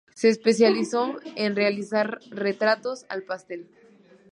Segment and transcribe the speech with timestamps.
[0.15, 3.67] Se especializó en realizar retratos al pastel.